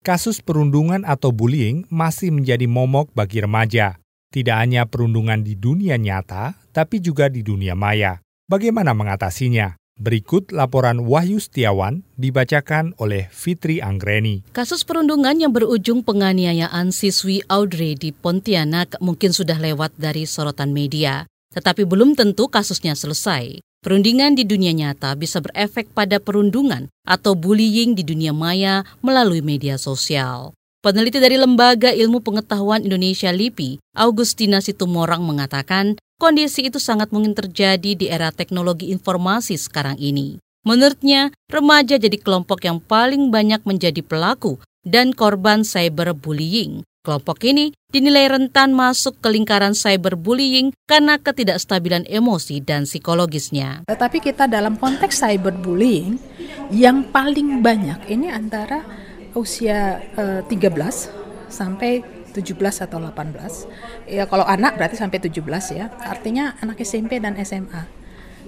[0.00, 4.00] kasus perundungan atau bullying masih menjadi momok bagi remaja.
[4.30, 8.22] Tidak hanya perundungan di dunia nyata, tapi juga di dunia maya.
[8.46, 9.74] Bagaimana mengatasinya?
[10.00, 14.48] Berikut laporan Wahyu Setiawan dibacakan oleh Fitri Anggreni.
[14.48, 21.28] Kasus perundungan yang berujung penganiayaan siswi Audrey di Pontianak mungkin sudah lewat dari sorotan media.
[21.52, 23.60] Tetapi belum tentu kasusnya selesai.
[23.80, 29.80] Perundingan di dunia nyata bisa berefek pada perundungan atau bullying di dunia maya melalui media
[29.80, 30.52] sosial.
[30.84, 37.96] Peneliti dari Lembaga Ilmu Pengetahuan Indonesia LIPI, Augustina Situmorang mengatakan, kondisi itu sangat mungkin terjadi
[37.96, 40.36] di era teknologi informasi sekarang ini.
[40.68, 48.28] Menurutnya, remaja jadi kelompok yang paling banyak menjadi pelaku dan korban cyberbullying Kelompok ini dinilai
[48.28, 53.88] rentan masuk ke lingkaran cyberbullying karena ketidakstabilan emosi dan psikologisnya.
[53.88, 56.20] Tetapi kita dalam konteks cyberbullying
[56.68, 58.84] yang paling banyak ini antara
[59.32, 62.04] usia uh, eh, 13 sampai
[62.36, 64.04] 17 atau 18.
[64.04, 65.40] Ya kalau anak berarti sampai 17
[65.72, 65.88] ya.
[66.04, 67.99] Artinya anak SMP dan SMA.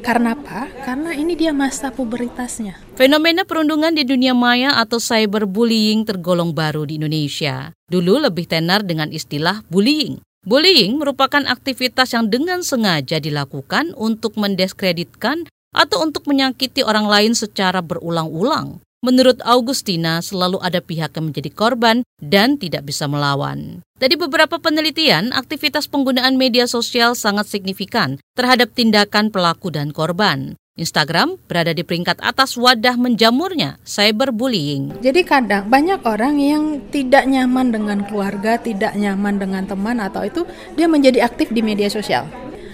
[0.00, 0.70] Karena apa?
[0.86, 2.78] Karena ini dia masa puberitasnya.
[2.94, 7.74] Fenomena perundungan di dunia maya atau cyberbullying tergolong baru di Indonesia.
[7.90, 10.22] Dulu lebih tenar dengan istilah bullying.
[10.40, 15.44] Bullying merupakan aktivitas yang dengan sengaja dilakukan untuk mendiskreditkan
[15.76, 18.80] atau untuk menyakiti orang lain secara berulang-ulang.
[19.00, 23.80] Menurut Augustina, selalu ada pihak yang menjadi korban dan tidak bisa melawan.
[23.96, 30.52] Dari beberapa penelitian, aktivitas penggunaan media sosial sangat signifikan terhadap tindakan pelaku dan korban.
[30.76, 35.00] Instagram berada di peringkat atas wadah menjamurnya cyberbullying.
[35.00, 40.44] Jadi kadang banyak orang yang tidak nyaman dengan keluarga, tidak nyaman dengan teman atau itu
[40.76, 42.28] dia menjadi aktif di media sosial.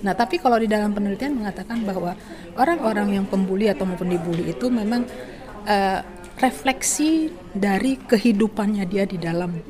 [0.00, 2.16] Nah, tapi kalau di dalam penelitian mengatakan bahwa
[2.56, 5.04] orang-orang yang pembuli atau maupun dibully itu memang
[5.66, 6.00] uh,
[6.40, 9.60] refleksi dari kehidupannya dia di dalam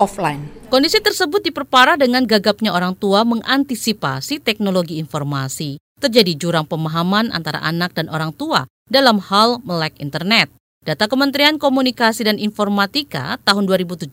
[0.00, 0.68] offline.
[0.68, 5.80] Kondisi tersebut diperparah dengan gagapnya orang tua mengantisipasi teknologi informasi.
[5.96, 10.52] Terjadi jurang pemahaman antara anak dan orang tua dalam hal melek internet.
[10.86, 14.06] Data Kementerian Komunikasi dan Informatika tahun 2017,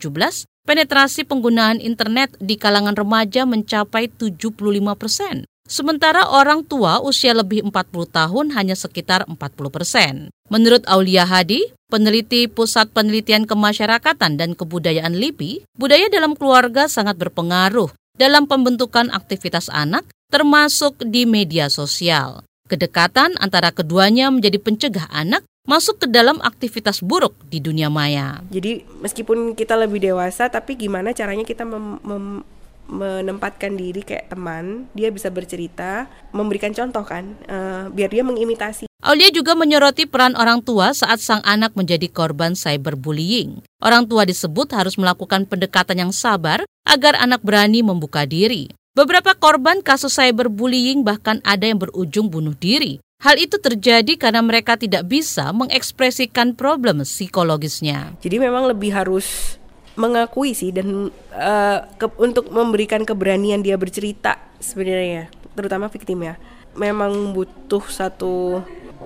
[0.66, 5.46] penetrasi penggunaan internet di kalangan remaja mencapai 75 persen.
[5.64, 7.72] Sementara orang tua usia lebih 40
[8.12, 9.40] tahun hanya sekitar 40
[9.72, 10.28] persen.
[10.52, 17.88] Menurut Aulia Hadi, peneliti Pusat Penelitian Kemasyarakatan dan Kebudayaan LIPI, budaya dalam keluarga sangat berpengaruh
[18.20, 22.44] dalam pembentukan aktivitas anak, termasuk di media sosial.
[22.68, 28.44] Kedekatan antara keduanya menjadi pencegah anak masuk ke dalam aktivitas buruk di dunia maya.
[28.52, 32.44] Jadi meskipun kita lebih dewasa, tapi gimana caranya kita mem, mem
[32.88, 36.06] menempatkan diri kayak teman, dia bisa bercerita,
[36.36, 38.84] memberikan contoh kan, uh, biar dia mengimitasi.
[39.04, 43.60] Aulia juga menyoroti peran orang tua saat sang anak menjadi korban cyberbullying.
[43.84, 48.72] Orang tua disebut harus melakukan pendekatan yang sabar agar anak berani membuka diri.
[48.96, 53.02] Beberapa korban kasus cyberbullying bahkan ada yang berujung bunuh diri.
[53.24, 58.20] Hal itu terjadi karena mereka tidak bisa mengekspresikan problem psikologisnya.
[58.20, 59.56] Jadi memang lebih harus
[59.94, 66.34] mengakui sih dan uh, ke, untuk memberikan keberanian dia bercerita sebenarnya terutama victim ya
[66.74, 68.62] memang butuh satu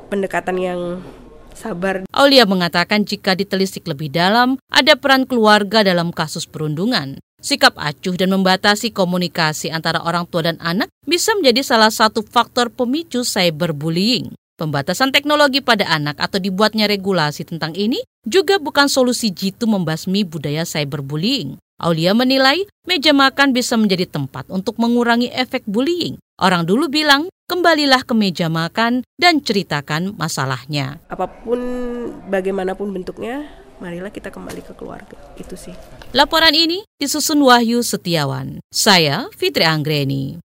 [0.09, 0.81] pendekatan yang
[1.59, 2.06] sabar.
[2.15, 7.19] Aulia mengatakan jika ditelisik lebih dalam, ada peran keluarga dalam kasus perundungan.
[7.38, 12.70] Sikap acuh dan membatasi komunikasi antara orang tua dan anak bisa menjadi salah satu faktor
[12.70, 14.38] pemicu cyberbullying.
[14.59, 20.67] Pembatasan teknologi pada anak atau dibuatnya regulasi tentang ini juga bukan solusi jitu membasmi budaya
[20.67, 21.63] cyberbullying.
[21.79, 26.19] Aulia menilai meja makan bisa menjadi tempat untuk mengurangi efek bullying.
[26.43, 30.99] Orang dulu bilang, kembalilah ke meja makan dan ceritakan masalahnya.
[31.07, 31.63] Apa pun
[32.27, 33.47] bagaimanapun bentuknya,
[33.79, 35.15] marilah kita kembali ke keluarga.
[35.39, 35.79] Itu sih.
[36.11, 38.59] Laporan ini disusun Wahyu Setiawan.
[38.75, 40.43] Saya Fitri Anggreni.